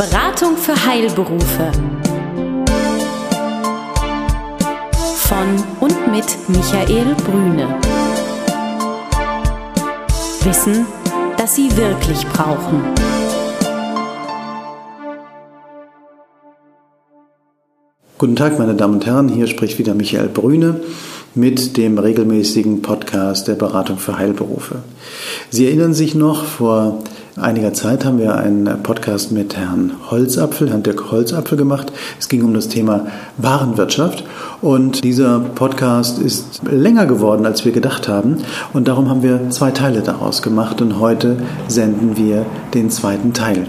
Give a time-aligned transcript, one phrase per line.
[0.00, 1.72] Beratung für Heilberufe.
[5.14, 7.78] Von und mit Michael Brüne.
[10.42, 10.86] Wissen,
[11.36, 12.82] das Sie wirklich brauchen.
[18.16, 20.80] Guten Tag, meine Damen und Herren, hier spricht wieder Michael Brüne
[21.34, 24.76] mit dem regelmäßigen Podcast der Beratung für Heilberufe.
[25.50, 27.02] Sie erinnern sich noch, vor
[27.40, 31.92] einiger Zeit haben wir einen Podcast mit Herrn Holzapfel, Herrn Dirk Holzapfel gemacht.
[32.18, 33.06] Es ging um das Thema
[33.38, 34.24] Warenwirtschaft
[34.60, 38.38] und dieser Podcast ist länger geworden, als wir gedacht haben
[38.72, 41.36] und darum haben wir zwei Teile daraus gemacht und heute
[41.68, 43.66] senden wir den zweiten Teil.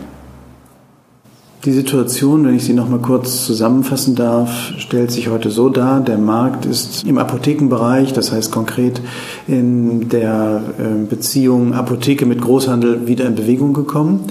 [1.64, 6.00] Die Situation, wenn ich sie noch mal kurz zusammenfassen darf, stellt sich heute so dar.
[6.00, 9.00] Der Markt ist im Apothekenbereich, das heißt konkret
[9.48, 14.22] in der äh, Beziehung Apotheke mit Großhandel wieder in Bewegung gekommen.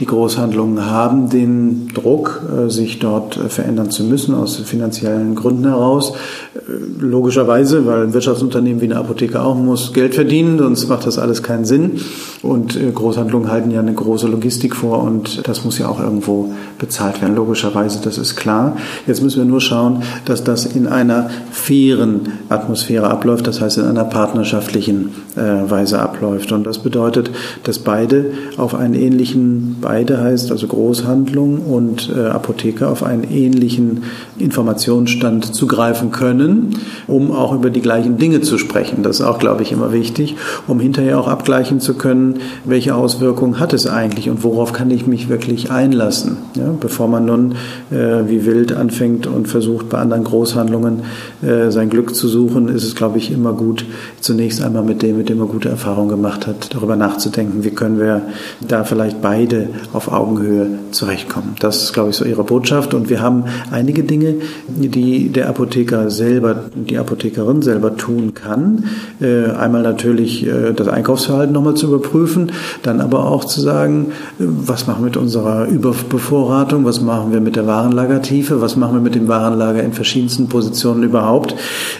[0.00, 5.64] Die Großhandlungen haben den Druck, äh, sich dort äh, verändern zu müssen, aus finanziellen Gründen
[5.64, 6.12] heraus.
[6.54, 6.60] Äh,
[7.00, 11.42] logischerweise, weil ein Wirtschaftsunternehmen wie eine Apotheke auch muss Geld verdienen, sonst macht das alles
[11.42, 12.00] keinen Sinn.
[12.42, 17.20] Und Großhandlungen halten ja eine große Logistik vor und das muss ja auch irgendwo bezahlt
[17.20, 17.34] werden.
[17.34, 18.76] Logischerweise, das ist klar.
[19.08, 23.86] Jetzt müssen wir nur schauen, dass das in einer fairen Atmosphäre abläuft, das heißt in
[23.86, 26.52] einer partnerschaftlichen Weise abläuft.
[26.52, 27.32] Und das bedeutet,
[27.64, 28.26] dass beide
[28.56, 34.02] auf einen ähnlichen beide heißt also Großhandlung und äh, Apotheker auf einen ähnlichen
[34.38, 39.02] Informationsstand zugreifen können, um auch über die gleichen Dinge zu sprechen.
[39.02, 43.60] Das ist auch, glaube ich, immer wichtig, um hinterher auch abgleichen zu können, welche Auswirkungen
[43.60, 46.36] hat es eigentlich und worauf kann ich mich wirklich einlassen.
[46.54, 47.52] Ja, bevor man nun
[47.90, 51.04] äh, wie wild anfängt und versucht, bei anderen Großhandlungen
[51.40, 53.86] äh, sein Glück zu suchen, ist es, glaube ich, immer gut,
[54.20, 57.98] zunächst einmal mit dem, mit dem man gute Erfahrungen gemacht hat, darüber nachzudenken, wie können
[57.98, 58.20] wir
[58.60, 61.54] da vielleicht beide auf Augenhöhe zurechtkommen.
[61.60, 62.94] Das ist, glaube ich, so Ihre Botschaft.
[62.94, 64.36] Und wir haben einige Dinge,
[64.68, 68.84] die der Apotheker selber, die Apothekerin selber tun kann.
[69.20, 74.44] Äh, einmal natürlich äh, das Einkaufsverhalten nochmal zu überprüfen, dann aber auch zu sagen, äh,
[74.44, 79.02] was machen wir mit unserer Überbevorratung, was machen wir mit der Warenlagertiefe, was machen wir
[79.02, 81.54] mit dem Warenlager in verschiedensten Positionen überhaupt.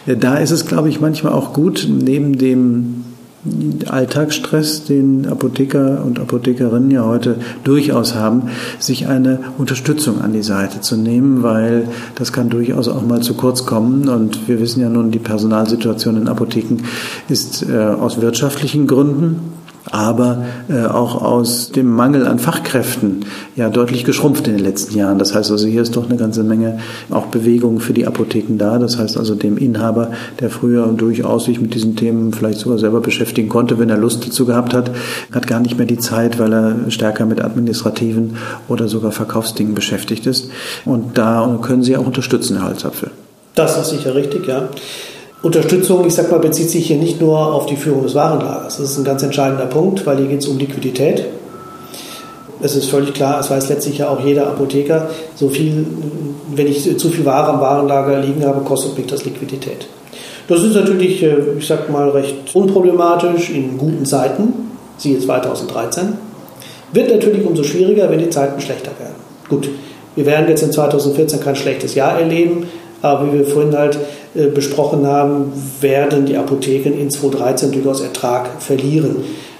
[0.06, 3.04] Da ist es, glaube ich, manchmal auch gut, neben dem
[3.86, 10.80] Alltagsstress, den Apotheker und Apothekerinnen ja heute durchaus haben, sich eine Unterstützung an die Seite
[10.80, 14.08] zu nehmen, weil das kann durchaus auch mal zu kurz kommen.
[14.08, 16.78] Und wir wissen ja nun, die Personalsituation in Apotheken
[17.28, 19.57] ist äh, aus wirtschaftlichen Gründen
[19.90, 23.24] aber äh, auch aus dem Mangel an Fachkräften
[23.56, 25.18] ja deutlich geschrumpft in den letzten Jahren.
[25.18, 26.78] Das heißt also, hier ist doch eine ganze Menge
[27.10, 28.78] auch Bewegung für die Apotheken da.
[28.78, 33.00] Das heißt also, dem Inhaber, der früher durchaus sich mit diesen Themen vielleicht sogar selber
[33.00, 34.90] beschäftigen konnte, wenn er Lust dazu gehabt hat,
[35.32, 38.36] hat gar nicht mehr die Zeit, weil er stärker mit administrativen
[38.68, 40.50] oder sogar Verkaufsdingen beschäftigt ist.
[40.84, 43.10] Und da können Sie auch unterstützen, Herr Holzapfel.
[43.54, 44.68] Das ist sicher richtig, ja.
[45.40, 48.78] Unterstützung, ich sag mal, bezieht sich hier nicht nur auf die Führung des Warenlagers.
[48.78, 51.24] Das ist ein ganz entscheidender Punkt, weil hier geht es um Liquidität.
[52.60, 55.86] Es ist völlig klar, es weiß letztlich ja auch jeder Apotheker, so viel,
[56.52, 59.86] wenn ich zu viel Ware am Warenlager liegen habe, kostet mich das Liquidität.
[60.48, 66.14] Das ist natürlich, äh, ich sag mal, recht unproblematisch in guten Zeiten, siehe 2013.
[66.92, 69.14] Wird natürlich umso schwieriger, wenn die Zeiten schlechter werden.
[69.48, 69.68] Gut,
[70.16, 72.66] wir werden jetzt in 2014 kein schlechtes Jahr erleben,
[73.02, 73.98] aber wie wir vorhin halt
[74.34, 79.16] besprochen haben, werden die Apotheken in 2013 durchaus Ertrag verlieren.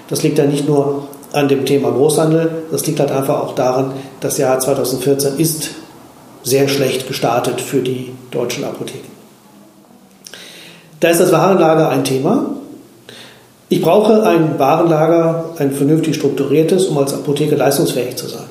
[0.09, 3.93] Das liegt ja nicht nur an dem Thema Großhandel, das liegt halt einfach auch daran,
[4.19, 5.71] das Jahr 2014 ist
[6.43, 9.09] sehr schlecht gestartet für die deutschen Apotheken.
[10.99, 12.55] Da ist das Warenlager ein Thema.
[13.69, 18.47] Ich brauche ein Warenlager, ein vernünftig strukturiertes, um als Apotheke leistungsfähig zu sein.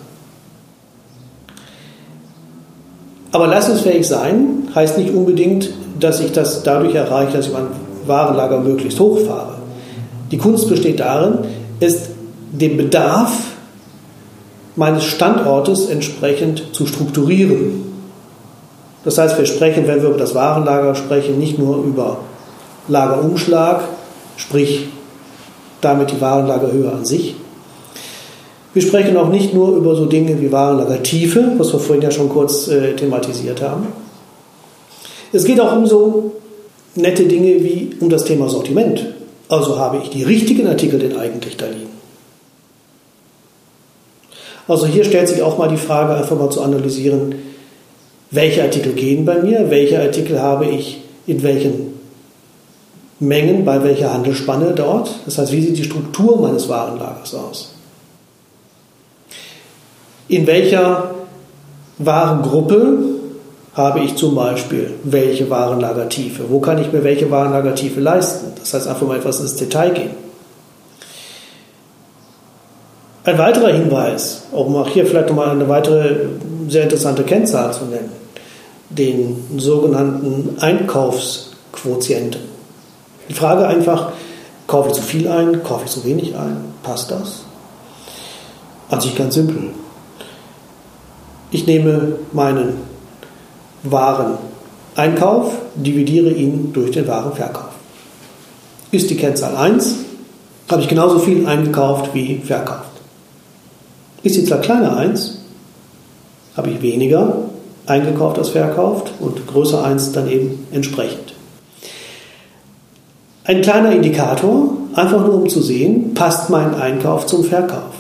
[3.32, 7.66] Aber leistungsfähig sein heißt nicht unbedingt, dass ich das dadurch erreiche, dass ich mein
[8.06, 9.56] Warenlager möglichst hochfahre.
[10.30, 11.38] Die Kunst besteht darin,
[11.80, 12.10] es
[12.52, 13.32] den Bedarf
[14.76, 17.84] meines Standortes entsprechend zu strukturieren.
[19.04, 22.18] Das heißt, wir sprechen, wenn wir über das Warenlager sprechen, nicht nur über
[22.88, 23.82] Lagerumschlag,
[24.36, 24.88] sprich
[25.80, 27.34] damit die Warenlagerhöhe an sich,
[28.78, 32.28] wir sprechen auch nicht nur über so Dinge wie Warenlagertiefe, was wir vorhin ja schon
[32.28, 33.88] kurz äh, thematisiert haben.
[35.32, 36.34] Es geht auch um so
[36.94, 39.04] nette Dinge wie um das Thema Sortiment.
[39.48, 41.90] Also habe ich die richtigen Artikel denn eigentlich da liegen?
[44.68, 47.34] Also hier stellt sich auch mal die Frage, einfach mal zu analysieren,
[48.30, 51.98] welche Artikel gehen bei mir, welche Artikel habe ich in welchen
[53.18, 55.10] Mengen, bei welcher Handelsspanne dort.
[55.26, 57.74] Das heißt, wie sieht die Struktur meines Warenlagers aus?
[60.28, 61.14] In welcher
[61.98, 62.98] Warengruppe
[63.74, 66.50] habe ich zum Beispiel welche Warenlagertiefe?
[66.50, 68.52] Wo kann ich mir welche Warenlagertiefe leisten?
[68.58, 70.10] Das heißt einfach mal etwas ins Detail gehen.
[73.24, 76.26] Ein weiterer Hinweis, um auch hier vielleicht nochmal eine weitere
[76.68, 78.10] sehr interessante Kennzahl zu nennen,
[78.90, 82.40] den sogenannten Einkaufsquotienten.
[83.28, 84.12] Die Frage einfach,
[84.66, 87.42] kaufe ich zu viel ein, kaufe ich zu wenig ein, passt das?
[88.88, 89.70] An sich ganz simpel.
[91.50, 92.74] Ich nehme meinen
[93.82, 97.70] Wareneinkauf, dividiere ihn durch den Warenverkauf.
[98.90, 99.94] Ist die Kennzahl 1,
[100.68, 102.90] habe ich genauso viel eingekauft wie verkauft.
[104.22, 105.38] Ist die Zahl kleiner 1,
[106.56, 107.36] habe ich weniger
[107.86, 111.34] eingekauft als verkauft und größer 1 dann eben entsprechend.
[113.44, 117.94] Ein kleiner Indikator, einfach nur um zu sehen, passt mein Einkauf zum Verkauf.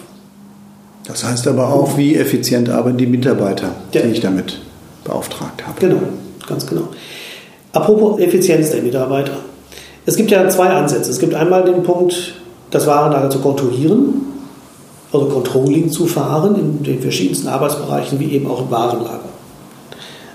[1.08, 4.02] Das heißt aber auch, wie effizient arbeiten die Mitarbeiter, ja.
[4.02, 4.60] die ich damit
[5.04, 5.80] beauftragt habe.
[5.80, 6.00] Genau,
[6.46, 6.88] ganz genau.
[7.72, 9.32] Apropos Effizienz der Mitarbeiter.
[10.04, 11.10] Es gibt ja zwei Ansätze.
[11.10, 12.34] Es gibt einmal den Punkt,
[12.70, 14.22] das Warenlager zu kontrollieren,
[15.12, 19.20] also Controlling zu fahren in den verschiedensten Arbeitsbereichen, wie eben auch im Warenlager.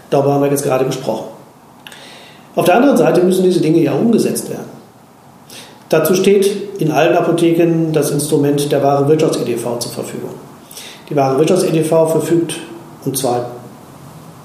[0.10, 1.26] Darüber haben wir jetzt gerade gesprochen.
[2.56, 4.72] Auf der anderen Seite müssen diese Dinge ja umgesetzt werden.
[5.90, 10.32] Dazu steht in allen Apotheken das Instrument der Warenwirtschafts-EDV zur Verfügung.
[11.10, 12.56] Die Warenwirtschafts-EDV verfügt,
[13.06, 13.52] und zwar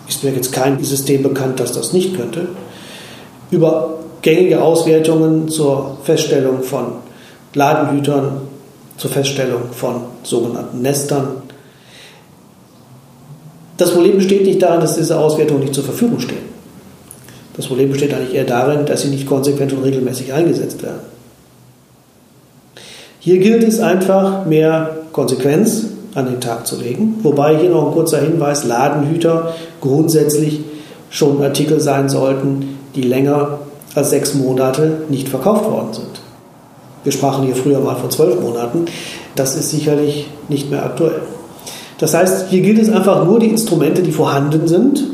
[0.08, 2.48] ist mir jetzt kein System bekannt, das das nicht könnte,
[3.50, 6.86] über gängige Auswertungen zur Feststellung von
[7.54, 8.40] Ladenhütern,
[8.96, 11.28] zur Feststellung von sogenannten Nestern.
[13.76, 16.48] Das Problem besteht nicht darin, dass diese Auswertungen nicht zur Verfügung stehen.
[17.56, 21.00] Das Problem besteht eigentlich eher darin, dass sie nicht konsequent und regelmäßig eingesetzt werden.
[23.20, 25.86] Hier gilt es einfach, mehr Konsequenz
[26.18, 27.20] an den Tag zu legen.
[27.22, 30.60] Wobei hier noch ein kurzer Hinweis, Ladenhüter grundsätzlich
[31.10, 33.60] schon Artikel sein sollten, die länger
[33.94, 36.20] als sechs Monate nicht verkauft worden sind.
[37.04, 38.86] Wir sprachen hier früher mal von zwölf Monaten.
[39.34, 41.22] Das ist sicherlich nicht mehr aktuell.
[41.98, 45.04] Das heißt, hier gilt es einfach nur, die Instrumente, die vorhanden sind,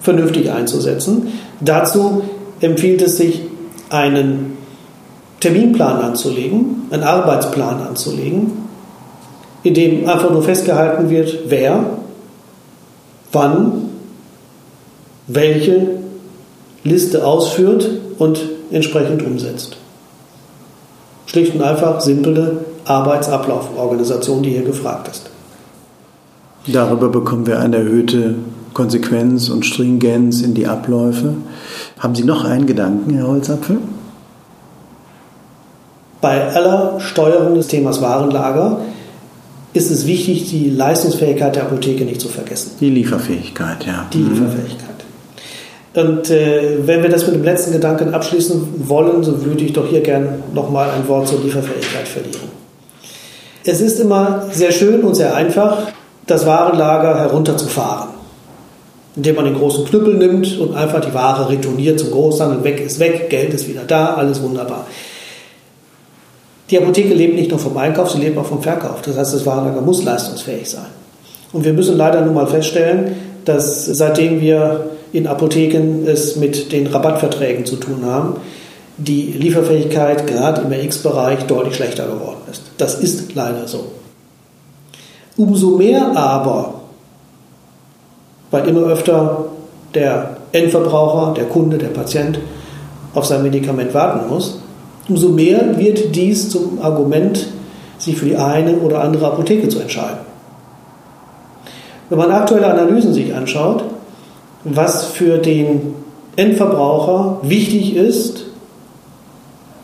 [0.00, 1.32] vernünftig einzusetzen.
[1.60, 2.22] Dazu
[2.60, 3.42] empfiehlt es sich,
[3.88, 4.56] einen
[5.40, 8.52] Terminplan anzulegen, einen Arbeitsplan anzulegen,
[9.66, 11.84] in dem einfach nur festgehalten wird, wer,
[13.32, 13.90] wann,
[15.26, 15.88] welche
[16.84, 18.40] Liste ausführt und
[18.70, 19.76] entsprechend umsetzt.
[21.26, 25.30] Schlicht und einfach simple Arbeitsablauforganisation, die hier gefragt ist.
[26.68, 28.36] Darüber bekommen wir eine erhöhte
[28.72, 31.34] Konsequenz und Stringenz in die Abläufe.
[31.98, 33.78] Haben Sie noch einen Gedanken, Herr Holzapfel?
[36.20, 38.78] Bei aller Steuerung des Themas Warenlager
[39.76, 42.72] ist es wichtig, die Leistungsfähigkeit der Apotheke nicht zu vergessen.
[42.80, 44.06] Die Lieferfähigkeit, ja.
[44.12, 44.30] Die mhm.
[44.30, 44.96] Lieferfähigkeit.
[45.94, 49.88] Und äh, wenn wir das mit dem letzten Gedanken abschließen wollen, so würde ich doch
[49.88, 52.50] hier gern nochmal ein Wort zur Lieferfähigkeit verlieren.
[53.64, 55.78] Es ist immer sehr schön und sehr einfach,
[56.26, 58.10] das Warenlager herunterzufahren,
[59.16, 62.98] indem man den großen Knüppel nimmt und einfach die Ware retourniert zum Großhandel, weg ist
[62.98, 64.86] weg, Geld ist wieder da, alles wunderbar.
[66.70, 69.02] Die Apotheke lebt nicht nur vom Einkauf, sie lebt auch vom Verkauf.
[69.02, 70.86] Das heißt, das Warenlager muss leistungsfähig sein.
[71.52, 76.88] Und wir müssen leider nun mal feststellen, dass seitdem wir in Apotheken es mit den
[76.88, 78.36] Rabattverträgen zu tun haben,
[78.98, 82.62] die Lieferfähigkeit gerade im RX-Bereich deutlich schlechter geworden ist.
[82.78, 83.92] Das ist leider so.
[85.36, 86.74] Umso mehr aber,
[88.50, 89.46] weil immer öfter
[89.94, 92.38] der Endverbraucher, der Kunde, der Patient
[93.14, 94.58] auf sein Medikament warten muss,
[95.08, 97.46] umso mehr wird dies zum Argument,
[97.98, 100.18] sich für die eine oder andere Apotheke zu entscheiden.
[102.08, 103.84] Wenn man aktuelle Analysen sich anschaut,
[104.64, 105.94] was für den
[106.36, 108.44] Endverbraucher wichtig ist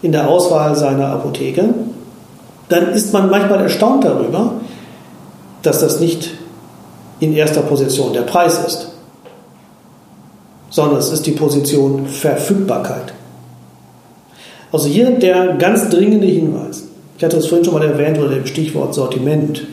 [0.03, 1.73] in der Auswahl seiner Apotheke,
[2.69, 4.53] dann ist man manchmal erstaunt darüber,
[5.63, 6.31] dass das nicht
[7.21, 8.89] in erster Position der Preis ist,
[10.71, 13.13] sondern es ist die Position Verfügbarkeit.
[14.73, 16.89] Also hier der ganz dringende Hinweis.
[17.19, 19.65] Ich hatte es vorhin schon mal erwähnt unter dem Stichwort Sortiment.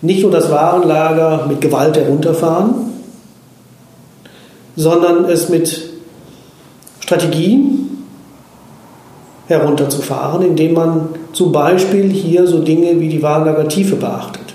[0.00, 2.74] Nicht nur das Warenlager mit Gewalt herunterfahren,
[4.76, 5.90] sondern es mit
[7.00, 8.04] Strategien
[9.46, 14.54] herunterzufahren, indem man zum Beispiel hier so Dinge wie die Warenlagertiefe beachtet.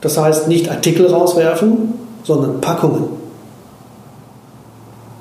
[0.00, 3.23] Das heißt, nicht Artikel rauswerfen, sondern Packungen.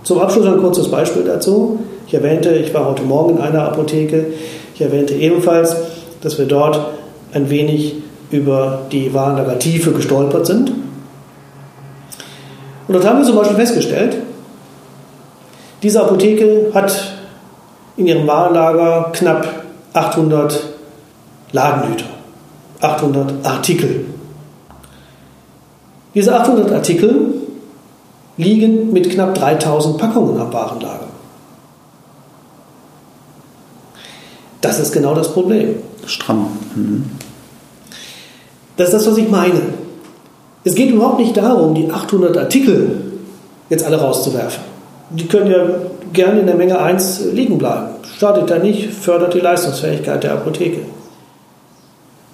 [0.04, 1.80] Zum Abschluss ein kurzes Beispiel dazu.
[2.08, 4.28] Ich erwähnte, ich war heute Morgen in einer Apotheke.
[4.76, 5.76] Ich erwähnte ebenfalls,
[6.22, 6.80] dass wir dort
[7.34, 7.96] ein wenig
[8.30, 10.72] über die Warenlagertiefe gestolpert sind.
[12.88, 14.18] Und dort haben wir zum Beispiel festgestellt,
[15.82, 17.14] diese Apotheke hat
[17.96, 19.48] in ihrem Warenlager knapp
[19.94, 20.70] 800
[21.54, 22.06] Ladenhüter,
[22.82, 24.06] 800 Artikel.
[26.14, 27.33] Diese 800 Artikel
[28.38, 31.08] liegen mit knapp 3000 Packungen am Warenlager.
[34.62, 35.76] Das ist genau das Problem.
[36.06, 36.48] Stramm.
[36.76, 37.06] Mhm.
[38.78, 39.62] Das ist das, was ich meine.
[40.64, 43.02] Es geht überhaupt nicht darum, die 800 Artikel
[43.70, 44.64] jetzt alle rauszuwerfen.
[45.10, 45.66] Die können ja
[46.14, 47.88] gerne in der Menge 1 liegen bleiben.
[48.16, 50.82] Startet da nicht, fördert die Leistungsfähigkeit der Apotheke.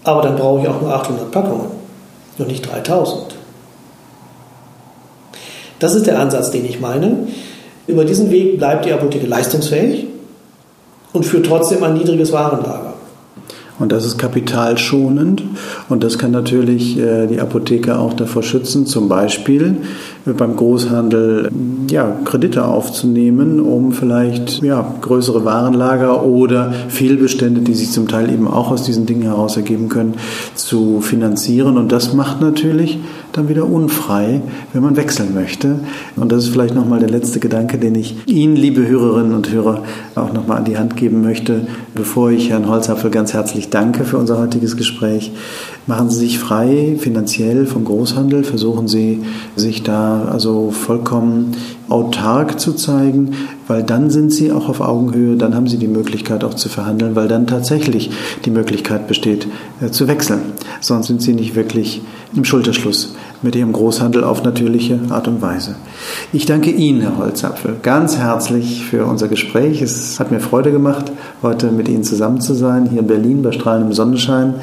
[0.04, 1.72] Aber dann brauche ich auch nur 800 Packungen
[2.38, 3.39] und nicht 3000.
[5.80, 7.28] Das ist der Ansatz, den ich meine.
[7.88, 10.08] Über diesen Weg bleibt die Apotheke leistungsfähig
[11.14, 12.94] und führt trotzdem ein niedriges Warenlager.
[13.80, 15.42] Und das ist kapitalschonend
[15.88, 19.78] und das kann natürlich äh, die Apotheke auch davor schützen, zum Beispiel
[20.26, 21.50] beim Großhandel
[21.90, 28.48] ja, Kredite aufzunehmen, um vielleicht ja, größere Warenlager oder Fehlbestände, die sich zum Teil eben
[28.48, 30.16] auch aus diesen Dingen heraus ergeben können,
[30.56, 31.78] zu finanzieren.
[31.78, 33.00] Und das macht natürlich
[33.32, 34.42] dann wieder unfrei,
[34.74, 35.80] wenn man wechseln möchte.
[36.16, 39.84] Und das ist vielleicht nochmal der letzte Gedanke, den ich Ihnen, liebe Hörerinnen und Hörer,
[40.16, 44.18] auch nochmal an die Hand geben möchte, bevor ich Herrn Holzapfel ganz herzlich danke für
[44.18, 45.32] unser heutiges Gespräch.
[45.88, 49.22] Machen Sie sich frei finanziell vom Großhandel, versuchen Sie
[49.56, 51.56] sich da also vollkommen
[51.90, 53.36] autark zu zeigen,
[53.68, 57.16] weil dann sind Sie auch auf Augenhöhe, dann haben Sie die Möglichkeit auch zu verhandeln,
[57.16, 58.12] weil dann tatsächlich
[58.46, 59.48] die Möglichkeit besteht
[59.82, 60.42] äh, zu wechseln.
[60.82, 62.02] Sonst sind Sie nicht wirklich
[62.36, 65.76] im Schulterschluss mit Ihrem Großhandel auf natürliche Art und Weise.
[66.34, 69.82] Ich danke Ihnen, Herr Holzapfel, ganz herzlich für unser Gespräch.
[69.82, 71.12] Es hat mir Freude gemacht,
[71.42, 74.56] heute mit Ihnen zusammen zu sein, hier in Berlin bei strahlendem Sonnenschein